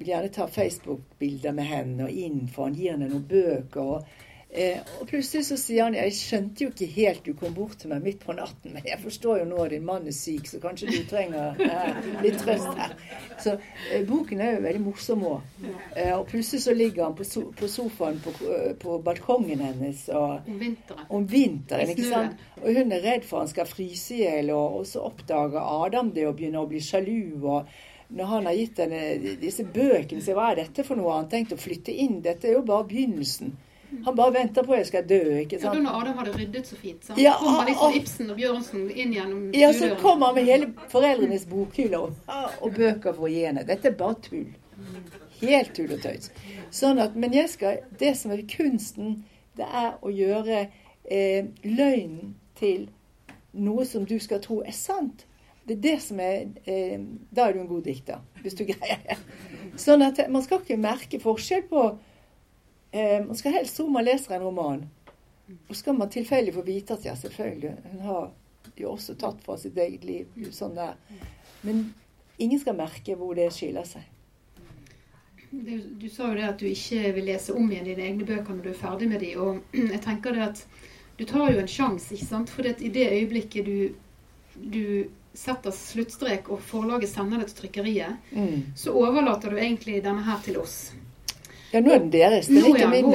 [0.00, 3.80] gjerne ta Facebook-bilder med henne og inn, for han gir henne noen bøker.
[3.80, 7.78] og Eh, og plutselig så sier han Jeg skjønte jo ikke helt du kom bort
[7.80, 10.44] til meg midt på natten, men jeg forstår jo nå at din mann er syk,
[10.50, 12.92] så kanskje du trenger eh, litt trøst her.
[13.40, 15.54] Så eh, boken er jo veldig morsom òg.
[15.96, 20.02] Eh, og plutselig så ligger han på, so på sofaen på, eh, på balkongen hennes
[20.12, 21.06] og Om vinteren.
[21.08, 21.94] om vinteren.
[21.94, 22.44] Ikke sant?
[22.60, 26.12] Og hun er redd for han skal fryse i hjel, og, og så oppdager Adam
[26.12, 27.40] det og begynner å bli sjalu.
[27.40, 27.72] og
[28.12, 31.14] når han har gitt henne disse bøkene, så hva er dette for noe?
[31.16, 32.20] Han tenkte å flytte inn.
[32.24, 33.54] Dette er jo bare begynnelsen.
[34.04, 35.20] Han bare venter på at jeg skal dø.
[35.42, 35.76] ikke sant?
[35.76, 37.04] Ja, da Adam hadde ryddet så fint.
[37.04, 37.98] Så han Ja, kommer litt som ah, ah.
[38.00, 42.78] Ibsen og Bjørnsen inn gjennom Ja, så kommer han med hele foreldrenes bokhylle og, og
[42.78, 43.66] bøker for å gi henne.
[43.68, 44.46] Dette er bare tull.
[45.42, 46.30] Helt tull og tøys.
[46.72, 49.18] Sånn at, men jeg skal, det som er kunsten,
[49.60, 50.62] det er å gjøre
[51.04, 52.88] eh, løgnen til
[53.52, 55.26] noe som du skal tro er sant.
[55.64, 59.02] Det er det som er eh, Da er du en god dikter, hvis du greier
[59.06, 59.18] det.
[59.80, 61.84] Sånn at man skal ikke merke forskjell på
[62.90, 64.82] eh, Man skal helst tro man leser en roman.
[65.68, 68.30] Og skal man tilfeldig få vite at ja, selvfølgelig, hun har
[68.78, 70.40] jo også tatt fra sitt eget liv.
[70.54, 70.96] Sånn der.
[71.66, 71.90] Men
[72.42, 74.08] ingen skal merke hvor det skiller seg.
[75.52, 78.56] Du, du sa jo det at du ikke vil lese om igjen dine egne bøker
[78.56, 80.62] når du er ferdig med de, og jeg tenker det at
[81.18, 82.52] du tar jo en sjanse, ikke sant?
[82.52, 83.76] For i det øyeblikket du,
[84.56, 84.86] du
[85.34, 88.72] setter sluttstrek og forlaget sender det til trykkeriet, Mm.
[88.76, 90.92] så overlater du egentlig denne her til oss.
[91.72, 92.46] Ja, nå er den deres.
[92.48, 93.06] Det er ikke min.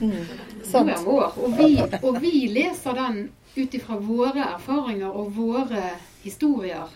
[0.00, 0.26] Mm.
[0.72, 1.38] Nå er den vår.
[1.38, 1.70] Og vi,
[2.02, 5.82] og vi leser den ut ifra våre erfaringer og våre
[6.22, 6.86] historier.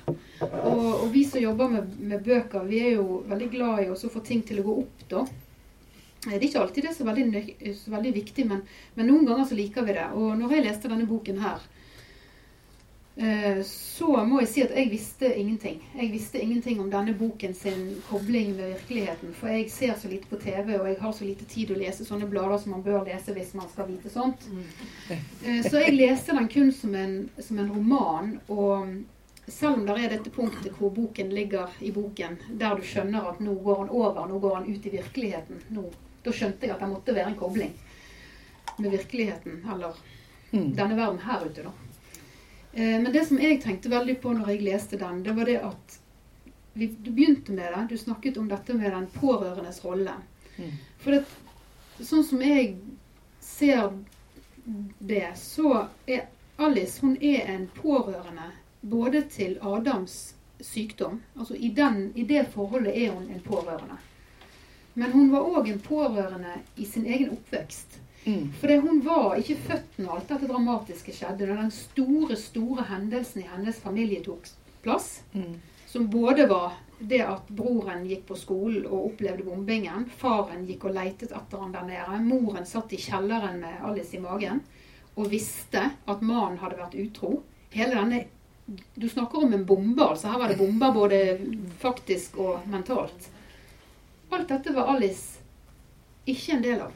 [0.41, 3.99] Og, og vi som jobber med, med bøker, vi er jo veldig glad i å
[3.99, 5.25] få ting til å gå opp, da.
[6.25, 7.43] Det er ikke alltid det er så veldig,
[7.79, 8.63] så veldig viktig, men,
[8.95, 10.07] men noen ganger så liker vi det.
[10.19, 11.63] Og når jeg leste denne boken her,
[13.67, 15.81] så må jeg si at jeg visste ingenting.
[15.99, 19.33] Jeg visste ingenting om denne boken sin kobling med virkeligheten.
[19.35, 22.07] For jeg ser så lite på TV, og jeg har så lite tid å lese
[22.07, 24.47] sånne blader som man bør lese hvis man skal vite sånt.
[25.11, 28.37] Eh, Så jeg leste den kun som en, som en roman.
[28.49, 29.03] Og
[29.49, 33.41] selv om det er dette punktet hvor boken ligger i boken, der du skjønner at
[33.43, 35.89] nå går han over, nå går han ut i virkeligheten, nå,
[36.23, 37.75] da skjønte jeg at det måtte være en kobling.
[38.79, 39.93] med virkeligheten, eller
[40.53, 40.77] Mm.
[40.77, 41.71] denne verden her ute, da.
[42.73, 45.59] Eh, men det som jeg tenkte veldig på når jeg leste den, det var det
[45.71, 45.99] at
[46.79, 47.87] vi, Du begynte med det.
[47.91, 50.15] Du snakket om dette med den pårørendes rolle.
[50.57, 50.77] Mm.
[51.03, 51.25] For det,
[51.99, 52.77] sånn som jeg
[53.43, 53.91] ser
[54.99, 56.29] det, så er
[56.59, 58.51] Alice hun er en pårørende
[58.81, 63.99] både til Adams sykdom Altså i, den, i det forholdet er hun en pårørende.
[64.95, 68.01] Men hun var òg en pårørende i sin egen oppvekst.
[68.25, 68.53] Mm.
[68.61, 71.47] For hun var ikke født når alt dette dramatiske skjedde.
[71.49, 74.51] Når den store, store hendelsen i hennes familie tok
[74.85, 75.23] plass.
[75.33, 75.61] Mm.
[75.89, 80.09] Som både var det at broren gikk på skolen og opplevde bombingen.
[80.21, 82.19] Faren gikk og leitet etter han der nede.
[82.27, 84.61] Moren satt i kjelleren med Alice i magen
[85.19, 87.39] og visste at mannen hadde vært utro.
[87.75, 88.27] Hele denne
[88.95, 90.29] Du snakker om en bombe, altså.
[90.29, 91.19] Her var det bomber både
[91.81, 93.31] faktisk og mentalt.
[94.29, 95.41] Alt dette var Alice
[96.29, 96.93] ikke en del av.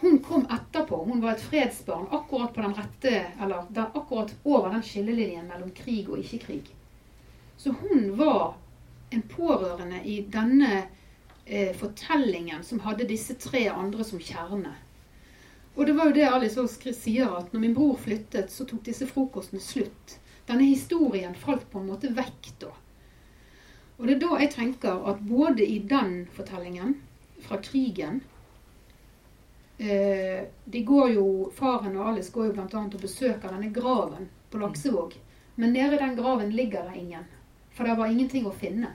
[0.00, 1.04] Hun kom etterpå.
[1.04, 5.70] Hun var et fredsbarn akkurat på den rette, eller der, akkurat over den skillelinjen mellom
[5.76, 6.68] krig og ikke-krig.
[7.56, 8.54] Så hun var
[9.10, 10.82] en pårørende i denne
[11.46, 14.74] eh, fortellingen som hadde disse tre andre som kjerne.
[15.76, 18.84] Og det var jo det Alice Aas sier, at når min bror flyttet, så tok
[18.84, 20.18] disse frokostene slutt.
[20.48, 22.70] Denne historien falt på en måte vekk da.
[23.96, 26.98] Og det er da jeg tenker at både i den fortellingen
[27.44, 28.22] fra krigen
[29.76, 32.80] de går jo, Faren og Alice går jo bl.a.
[32.80, 35.18] og besøker denne graven på Laksevåg.
[35.60, 37.26] Men nede i den graven ligger det ingen.
[37.76, 38.94] For det var ingenting å finne.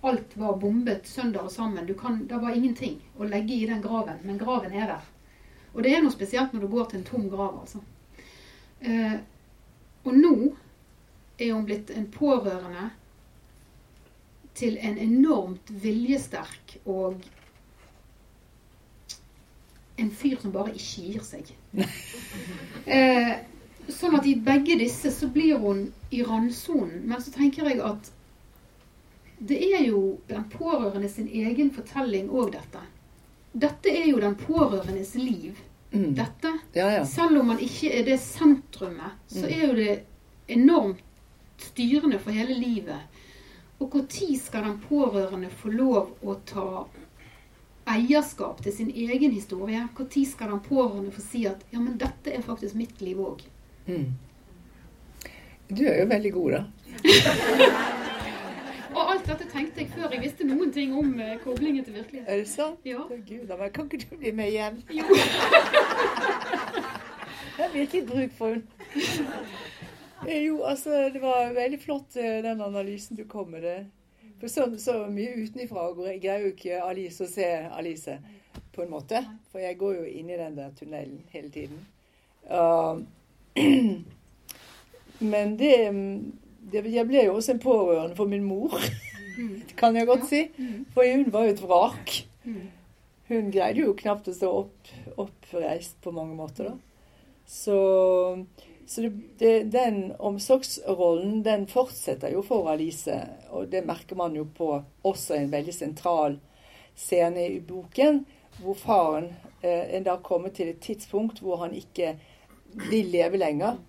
[0.00, 1.88] Alt var bombet sønder og sammen.
[2.00, 5.04] Kan, det var ingenting å legge i den graven, men graven er der.
[5.72, 7.80] Og det er noe spesielt når du går til en tom grav, altså.
[8.80, 9.20] Eh,
[10.02, 10.34] og nå
[11.38, 12.88] er hun blitt en pårørende
[14.58, 17.22] til en enormt viljesterk og
[19.96, 21.52] en fyr som bare ikke gir seg.
[22.86, 23.32] Eh,
[23.88, 27.02] sånn at i begge disse så blir hun i randsonen.
[27.06, 28.10] Men så tenker jeg at
[29.42, 32.82] det er jo den pårørende sin egen fortelling òg, dette.
[33.52, 35.58] Dette er jo den pårørendes liv.
[35.92, 36.14] Mm.
[36.16, 36.54] Dette.
[36.72, 37.04] Ja, ja.
[37.04, 39.52] Selv om man ikke er det sentrumet, så Mm.
[39.52, 40.04] er jo det
[40.48, 41.02] enormt
[41.58, 43.00] styrende for hele livet.
[43.80, 46.86] Og når skal den pårørende få lov å ta
[47.88, 49.88] eierskap til sin egen historie?
[49.98, 53.42] Når skal den pårørende få si at ja, men dette er faktisk mitt liv òg?
[53.86, 54.12] Mm.
[55.72, 56.64] Du er jo veldig god, da.
[58.92, 62.28] Og alt dette tenkte jeg før jeg visste noen ting om eh, koblingen til virkeligheten.
[62.28, 62.82] Er det sant?
[62.84, 63.00] Ja.
[63.06, 64.82] Oh, Gud, da, kan ikke du bli med igjen?
[64.92, 65.04] Jo.
[67.52, 68.66] Jeg har virkelig bruk for henne.
[70.22, 73.62] Eh, Jo, altså, det var veldig flott eh, den analysen du kom med.
[73.66, 73.86] det.
[74.42, 78.16] For så, så mye utenifra greier jo ikke Alice å se Alice,
[78.74, 79.20] på en måte.
[79.52, 81.78] For jeg går jo inn i den der tunnelen hele tiden.
[82.50, 82.98] Uh,
[85.32, 85.76] men det,
[86.72, 88.74] det Jeg ble jo også en pårørende for min mor,
[89.38, 90.42] det kan jeg godt si.
[90.90, 92.18] For hun var jo et vrak.
[92.42, 92.66] Mm.
[93.30, 94.90] Hun greide jo knapt å stå opp,
[95.22, 97.14] oppreist på mange måter, da.
[97.46, 97.78] Så,
[98.92, 103.14] så det, det, den omsorgsrollen, den fortsetter jo for Alice.
[103.50, 104.68] Og det merker man jo på
[105.08, 106.36] også en veldig sentral
[106.98, 108.20] scene i boken,
[108.60, 109.30] hvor faren
[109.62, 112.18] eh, en dag kommer til et tidspunkt hvor han ikke
[112.90, 113.80] vil leve lenger.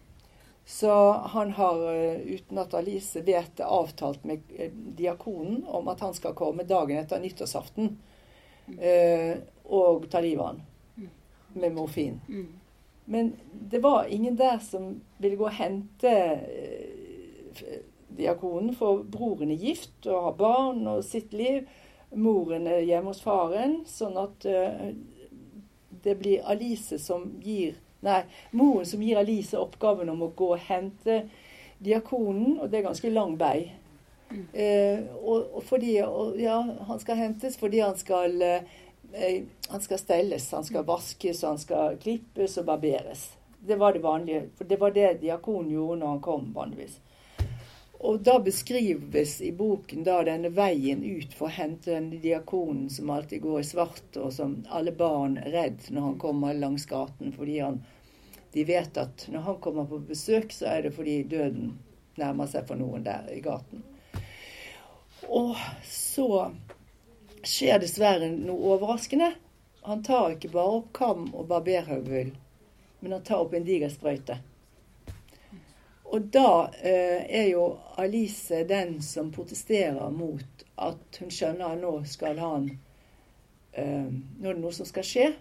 [0.65, 5.99] Så han har, eh, uten at Alice vet det, avtalt med eh, diakonen om at
[5.99, 7.97] han skal komme dagen etter nyttårsaften
[8.79, 9.35] eh,
[9.67, 10.63] og ta livet av han
[11.53, 12.21] med morfin.
[13.05, 13.13] Mm.
[13.13, 13.33] Men
[13.69, 17.79] det var ingen der som ville gå og hente eh,
[18.17, 21.67] diakonen, for broren er gift og har barn og sitt liv.
[22.13, 24.93] Moren er hjemme hos faren, sånn at eh,
[26.03, 30.65] det blir Alice som gir Nei, moren som gir Alice oppgaven om å gå og
[30.67, 31.21] hente
[31.79, 33.71] diakonen, og det er ganske lang vei.
[34.33, 38.63] Eh, og, og fordi og, Ja, han skal hentes fordi han skal eh, eh,
[39.69, 43.27] han skal stelles, han skal vaskes, han skal klippes og barberes.
[43.59, 44.49] Det var det vanlige.
[44.57, 46.99] For det var det diakonen gjorde når han kom, vanligvis.
[48.03, 53.13] Og da beskrives i boken da denne veien ut for å hente den diakonen som
[53.13, 57.31] alltid går i svart, og som alle barn er redd når han kommer langs gaten,
[57.31, 57.79] fordi han,
[58.51, 61.77] de vet at når han kommer på besøk, så er det fordi døden
[62.19, 63.85] nærmer seg for noen der i gaten.
[65.31, 65.55] Og
[65.87, 66.27] så
[67.43, 69.33] skjer dessverre noe overraskende.
[69.83, 72.31] Han tar ikke bare opp kam og barberhøvel,
[73.03, 74.39] men han tar opp en diger sprøyte.
[76.13, 77.65] Og da eh, er jo
[77.97, 82.67] Alice den som protesterer mot at hun skjønner at nå skal han
[83.73, 85.33] eh, Nå er det noe som skal skje.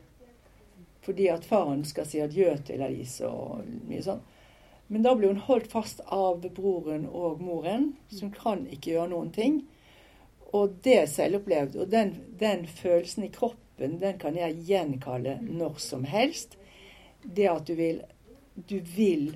[1.02, 4.20] fordi at faren skal si adjø til Alice og mye sånn.
[4.86, 9.32] Men da blir hun holdt fast av broren og moren, som kan ikke gjøre noen
[9.34, 9.56] ting.
[10.52, 11.76] Og det er selvopplevd.
[11.80, 16.58] Og den, den følelsen i kroppen, den kan jeg gjenkalle når som helst.
[17.22, 18.02] Det at du vil,
[18.54, 19.30] du vil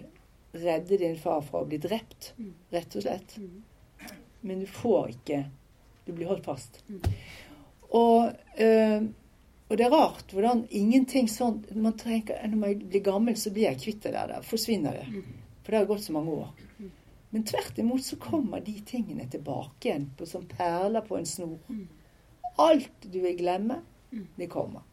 [0.57, 2.33] redde din far fra å bli drept,
[2.73, 3.37] rett og slett.
[4.41, 5.45] Men du får ikke.
[6.07, 6.83] Du blir holdt fast.
[7.89, 9.09] Og, øh,
[9.67, 13.71] og det er rart hvordan ingenting sånn man tenker, Når man blir gammel, så blir
[13.71, 14.37] jeg kvitt det der.
[14.47, 15.25] Forsvinner det.
[15.63, 16.53] For det har gått så mange år.
[17.31, 21.59] Men tvert imot så kommer de tingene tilbake igjen på, som perler på en snor.
[22.57, 23.81] Alt du vil glemme,
[24.37, 24.85] det kommer.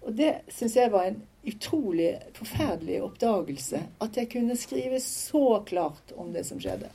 [0.00, 3.82] Og det syns jeg var en utrolig forferdelig oppdagelse.
[4.00, 6.88] At jeg kunne skrive så klart om det som skjedde.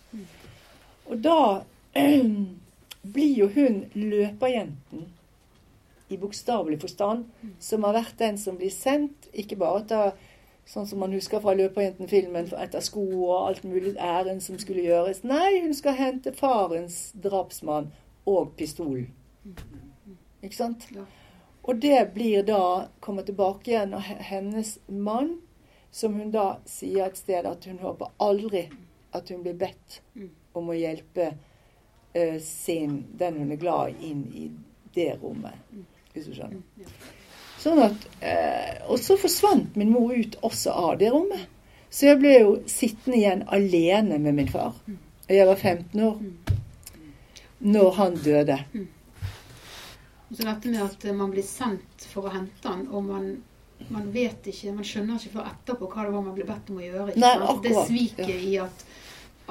[1.06, 1.40] Og da
[3.16, 5.06] blir jo hun løperjenten
[6.10, 7.26] i bokstavelig forstand,
[7.60, 10.12] som har vært den som blir sendt, ikke bare til
[10.66, 15.22] Sånn som man husker fra Løperjenten-filmen etter sko og alt mulig ærend som skulle gjøres.
[15.28, 17.92] Nei, hun skal hente farens drapsmann
[18.26, 19.04] og pistol.
[20.42, 20.88] Ikke sant?
[21.66, 25.36] Og det blir da Kommer tilbake igjen, og hennes mann,
[25.92, 28.66] som hun da sier et sted at hun håper aldri
[29.16, 30.02] at hun blir bedt
[30.58, 34.50] om å hjelpe uh, sin, den hun er glad i, inn i
[34.98, 35.62] det rommet.
[36.12, 36.66] Hvis du skjønner.
[37.66, 41.48] Sånn at, eh, og så forsvant min mor ut også av det rommet.
[41.90, 44.76] Så jeg ble jo sittende igjen alene med min far.
[44.86, 46.20] Og jeg var 15 år
[47.66, 48.60] når han døde.
[50.30, 53.26] Så dette med at man blir sendt for å hente han, og man,
[53.90, 56.84] man vet ikke, man skjønner ikke før etterpå hva det var man ble bedt om
[56.84, 57.18] å gjøre.
[57.18, 57.64] Nei, akkurat.
[57.66, 58.38] det sviket ja.
[58.38, 58.86] i at,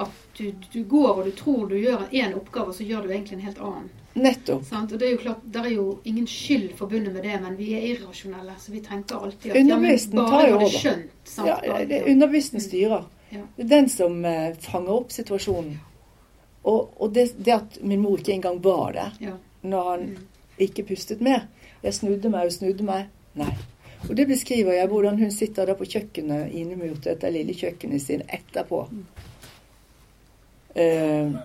[0.05, 3.15] at du, du går og du tror du gjør én oppgave, og så gjør du
[3.15, 3.91] egentlig en helt annen.
[4.15, 4.63] Nettopp.
[4.65, 4.93] Sant?
[4.95, 7.73] Og det er jo klart, det er jo ingen skyld forbundet med det, men vi
[7.75, 11.17] er irrasjonelle, så vi tenker alltid at ja, men bare du hadde skjønt.
[11.27, 11.49] Sant?
[11.49, 13.03] Ja, det er underbevissten styrer.
[13.33, 13.41] Ja.
[13.57, 15.75] Det er den som eh, fanger opp situasjonen.
[16.65, 19.35] Og, og det, det at min mor ikke engang var der Ja.
[19.61, 20.05] når han
[20.57, 21.43] ikke pustet mer
[21.83, 23.09] Jeg snudde meg og snudde meg.
[23.37, 23.51] Nei.
[24.09, 28.23] Og det beskriver jeg hvordan hun sitter der på kjøkkenet innemurt dette lille kjøkkenet sin
[28.29, 28.79] etterpå.
[30.75, 31.35] Eh,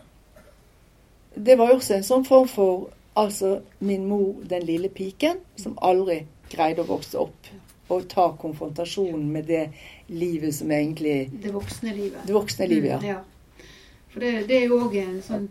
[1.34, 2.88] det var jo også en sånn form for
[3.20, 7.48] Altså min mor, den lille piken, som aldri greide å vokse opp
[7.90, 9.64] og ta konfrontasjonen med det
[10.08, 12.20] livet som egentlig Det voksne livet.
[12.26, 12.98] Det voksne livet, ja.
[12.98, 13.64] Mm, ja.
[14.12, 15.48] For det, det er jo òg en sånn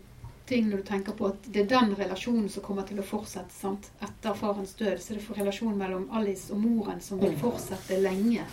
[0.48, 3.52] ting når du tenker på at det er den relasjonen som kommer til å fortsette
[3.54, 3.90] sant?
[4.02, 4.96] etter farens død.
[4.98, 7.38] Så det er for relasjonen mellom Alice og moren som vil Mm.
[7.44, 8.48] fortsette lenge.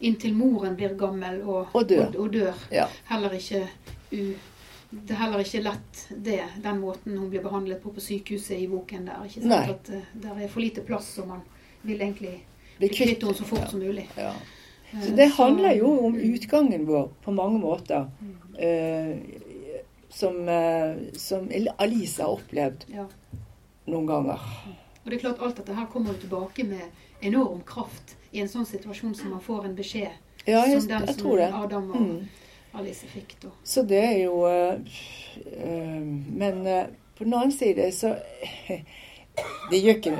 [0.00, 2.06] Inntil moren blir gammel og, Og dør.
[2.08, 2.54] Og, og dør.
[2.70, 2.86] Ja.
[3.08, 3.66] Heller ikke
[4.12, 4.34] u...
[4.92, 8.66] Det er heller ikke lett, det, den måten hun blir behandlet på på sykehuset i
[8.68, 9.22] boken der.
[9.24, 9.46] ikke sant?
[9.48, 9.70] Nei.
[9.70, 11.40] At Det der er for lite plass, og man
[11.82, 12.42] vil egentlig
[12.78, 13.66] Bli kvitt henne så fort ja.
[13.70, 14.08] som mulig.
[14.16, 14.32] Ja.
[14.92, 16.34] Eh, Så det handler jo om Mm.
[16.34, 18.10] utgangen vår på mange måter.
[18.58, 19.16] eh,
[20.10, 23.06] som, eh, som Alice har opplevd Ja.
[23.86, 24.38] noen ganger.
[25.04, 26.82] Og det er klart alt dette her kommer jo tilbake med
[27.22, 30.10] enorm kraft i en sånn situasjon som man får en beskjed
[30.46, 31.52] Ja, jeg, som den som tror det.
[31.54, 32.28] Adam og Mm.
[32.72, 33.50] Alice fikk da.
[33.64, 34.98] Så det er jo eh,
[35.44, 36.02] eh,
[36.42, 36.86] Men eh,
[37.18, 38.14] på den annen side så
[39.70, 40.18] Det gjør ikke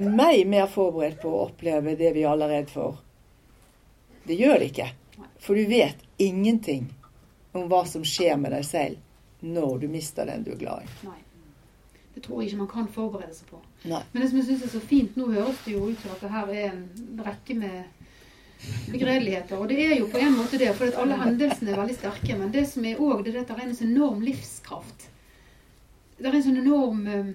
[0.00, 2.96] meg mer forberedt på å oppleve det vi alle er redd for.
[4.24, 4.86] Det gjør det ikke.
[5.44, 6.88] For du vet ingenting
[7.52, 11.08] om hva som skjer med deg selv når du mister den du er glad i.
[11.08, 11.20] Nei.
[12.14, 13.60] Det tror jeg ikke man kan forberede seg på.
[13.90, 14.00] Nei.
[14.12, 16.24] Men det som jeg syns er så fint, nå høres det jo ut til at
[16.24, 18.03] det her er en rekke med
[18.90, 19.58] begredeligheter.
[19.58, 22.36] Og det er jo på en måte det, for alle hendelsene er veldig sterke.
[22.38, 25.08] Men det som er òg, det er at det er en sånn enorm livskraft.
[26.18, 27.34] Det er en sånn enorm eh,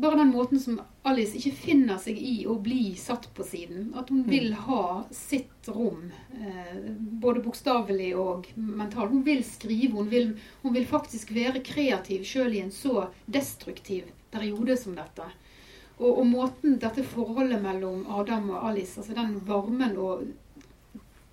[0.00, 3.88] Bare den måten som Alice ikke finner seg i å bli satt på siden.
[3.98, 9.10] At hun vil ha sitt rom, eh, både bokstavelig og mentalt.
[9.10, 10.30] Hun vil skrive, hun vil,
[10.62, 15.26] hun vil faktisk være kreativ sjøl i en så destruktiv periode som dette.
[16.00, 20.24] Og, og måten dette forholdet mellom Adam og Alice, altså den varmen og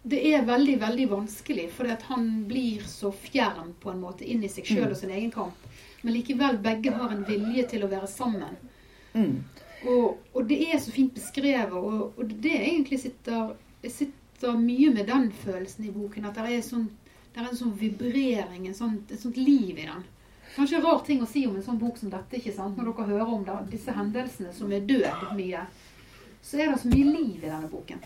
[0.08, 4.44] Det er veldig, veldig vanskelig, fordi at han blir så fjern på en måte inn
[4.44, 5.66] i seg sjøl og sin egen kamp.
[6.02, 8.54] Men likevel, begge har en vilje til å være sammen.
[9.12, 9.42] Mm.
[9.84, 13.52] Og, og det er så fint beskrevet, og, og det egentlig sitter,
[13.84, 16.30] sitter mye med den følelsen i boken.
[16.30, 16.88] At det er, sånn,
[17.34, 20.08] det er en sånn vibrering, en sånn, et sånt liv i den.
[20.58, 22.80] Kanskje rar ting å si om en sånn bok som dette, ikke sant?
[22.80, 25.68] når dere hører om da, disse hendelsene som er død mye.
[26.42, 28.00] Så er det så mye liv i denne boken.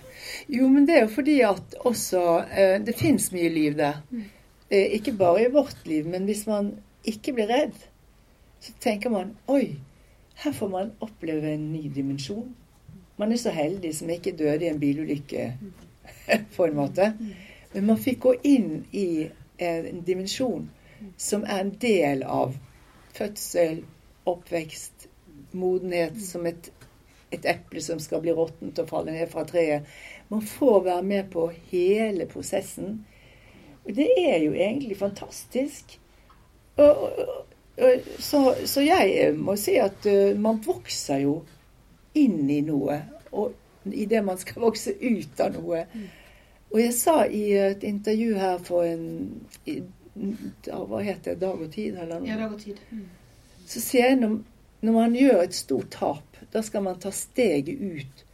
[0.51, 4.01] Jo, men det er jo fordi at også eh, Det fins mye liv der.
[4.67, 6.73] Eh, ikke bare i vårt liv, men hvis man
[7.07, 7.77] ikke blir redd,
[8.59, 9.77] så tenker man Oi,
[10.43, 12.49] her får man oppleve en ny dimensjon.
[13.21, 15.47] Man er så heldig som ikke døde i en bilulykke,
[16.57, 17.13] på en måte.
[17.71, 19.29] Men man fikk gå inn i
[19.61, 20.67] en dimensjon
[21.17, 22.55] som er en del av
[23.15, 23.83] fødsel,
[24.29, 25.07] oppvekst,
[25.51, 26.71] modenhet, som et,
[27.31, 29.87] et eple som skal bli råttent og falle ned fra treet.
[30.31, 33.01] Man får være med på hele prosessen.
[33.85, 35.97] Og det er jo egentlig fantastisk.
[36.77, 37.45] Og, og,
[37.77, 41.41] og, så, så, jeg må si at uh, man vokser jo
[42.17, 43.01] inn i noe.
[43.31, 43.57] Og
[43.91, 45.85] i det man skal vokse ut av noe.
[46.71, 49.33] Og jeg sa i et intervju her for en
[50.15, 50.33] i,
[50.67, 51.39] Hva heter det?
[51.41, 51.95] Dag og tid?
[51.95, 52.27] Eller noe?
[52.27, 52.79] Ja, Dag og tid.
[52.91, 53.05] Mm.
[53.65, 54.39] Så sier jeg når,
[54.81, 58.25] når man gjør et stort tap, da skal man ta steget ut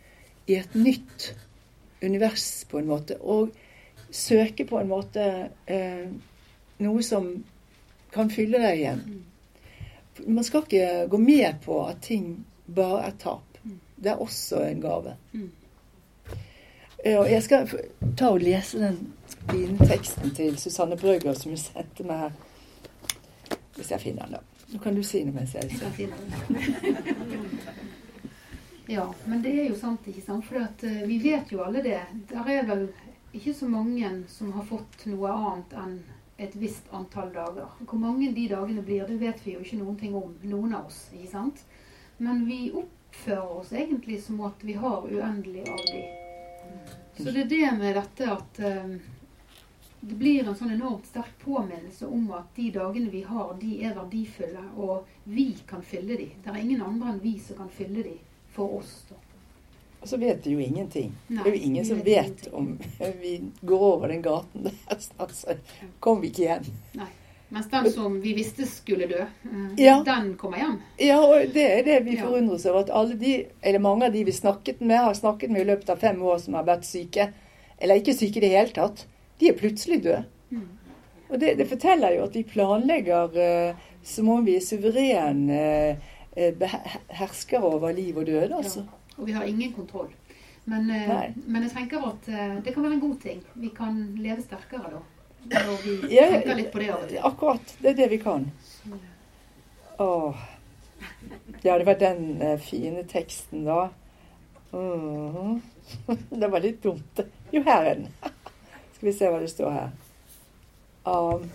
[0.48, 1.34] i et nytt
[2.02, 3.20] univers, på en måte.
[3.22, 3.52] Og
[4.12, 5.26] søke på en måte
[5.68, 6.08] eh,
[6.80, 7.30] noe som
[8.14, 9.04] kan fylle deg igjen.
[9.06, 10.34] Mm.
[10.34, 12.32] Man skal ikke gå med på at ting
[12.66, 13.60] bare er tap.
[13.64, 13.80] Mm.
[13.96, 15.18] Det er også en gave.
[15.34, 15.50] Mm.
[17.08, 17.70] Jeg skal
[18.18, 18.98] ta og lese den
[19.50, 22.38] fine teksten til Susanne Brøgger som hun sendte meg her.
[23.78, 24.42] Hvis jeg finner den, da.
[24.74, 25.86] Nå kan du si noe mens jeg leser.
[28.88, 30.46] Ja, men det er jo sant, ikke sant.
[30.48, 32.00] For at, uh, vi vet jo alle det.
[32.30, 32.86] Der er vel
[33.36, 35.98] ikke så mange som har fått noe annet enn
[36.38, 37.74] et visst antall dager.
[37.84, 40.88] Hvor mange de dagene blir, det vet vi jo ikke noen ting om, noen av
[40.88, 41.08] oss.
[41.14, 41.64] ikke sant?
[42.18, 46.06] Men vi oppfører oss egentlig som at vi har uendelig av de
[47.18, 48.98] så det er det med dette at um,
[50.00, 53.96] det blir en sånn enormt sterk påminnelse om at de dagene vi har, de er
[53.98, 56.30] verdifulle, og vi kan fylle de.
[56.44, 58.14] Det er ingen andre enn vi som kan fylle de
[58.54, 59.00] for oss.
[59.10, 59.18] da.
[59.98, 61.16] Og så vet vi jo ingenting.
[61.28, 62.54] Nei, det er jo ingen som vet, ingenting.
[62.54, 65.58] om vi går over den gaten der snart, så
[66.00, 66.70] kommer vi ikke igjen.
[67.02, 67.10] Nei.
[67.50, 70.04] Mens den som vi visste skulle dø, eh, ja.
[70.06, 70.80] den kommer hjem.
[71.00, 72.84] Ja, og det er det vi forundrer oss over.
[72.84, 75.94] At alle de, eller mange av de vi snakket med, har snakket med i løpet
[75.94, 77.30] av fem år som har vært syke,
[77.80, 79.06] eller ikke syke i det hele tatt,
[79.40, 80.26] de er plutselig døde.
[80.52, 80.68] Mm.
[81.30, 85.64] Og det, det, forteller jo at vi planlegger uh, som om vi er suverene
[86.36, 86.78] uh,
[87.16, 88.84] herskere over liv og død, altså.
[88.84, 89.04] Ja.
[89.18, 90.12] Og vi har ingen kontroll.
[90.66, 92.28] Men, uh, men jeg tenker at
[92.64, 93.44] det kan være en god ting.
[93.56, 95.06] Vi kan leve sterkere da.
[95.44, 97.22] Når vi tenker litt på det av og til.
[97.30, 97.76] Akkurat.
[97.82, 98.50] Det er det vi kan.
[99.98, 100.44] Åh.
[101.62, 103.90] Ja, det var den uh, fine teksten, da.
[104.72, 105.62] Mm.
[106.42, 107.22] det var litt dumt.
[107.52, 108.12] Jo, her er den.
[108.98, 109.90] Skal vi se hva det står her.
[111.08, 111.50] Um,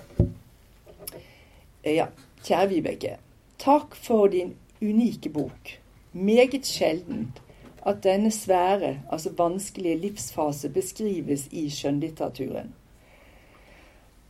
[1.85, 2.09] ja.
[2.43, 3.17] Kjære Vibeke.
[3.63, 5.77] Takk for din unike bok.
[6.13, 7.39] Meget sjeldent
[7.87, 12.75] at denne svære, altså vanskelige livsfase beskrives i skjønnlitteraturen.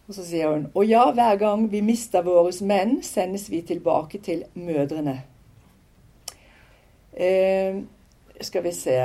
[0.08, 4.18] Og så sier hun Og ja, hver gang vi mister våre menn, sendes vi tilbake
[4.22, 5.22] til mødrene.
[7.12, 7.82] Eh,
[8.40, 8.96] skal vi se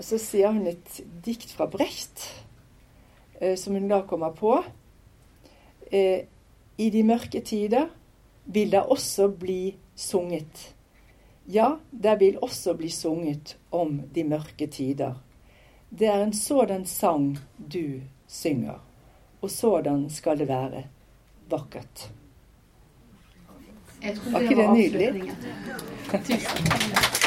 [0.00, 2.44] Så sier hun et dikt fra Brecht,
[3.40, 4.58] eh, som hun da kommer på.
[5.90, 6.26] Eh,
[6.78, 7.88] I de mørke tider
[8.44, 10.74] vil det også bli sunget.
[11.46, 15.14] Ja, det vil også bli sunget om de mørke tider.
[15.90, 17.38] Det er en sådan sang
[17.72, 18.80] du synger
[19.44, 20.84] og sådan skal det være.
[21.50, 22.10] Vakkert.
[24.02, 25.36] Jeg tror det var, var avslutningen.
[26.24, 27.23] Tusen takk.